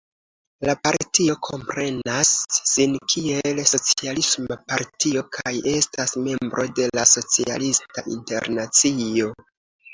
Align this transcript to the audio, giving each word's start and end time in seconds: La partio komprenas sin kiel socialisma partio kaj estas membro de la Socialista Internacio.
La 0.67 0.73
partio 0.85 1.35
komprenas 1.47 2.31
sin 2.69 2.95
kiel 3.13 3.61
socialisma 3.73 4.59
partio 4.73 5.25
kaj 5.39 5.55
estas 5.75 6.17
membro 6.31 6.69
de 6.83 6.91
la 7.01 7.07
Socialista 7.15 8.09
Internacio. 8.19 9.33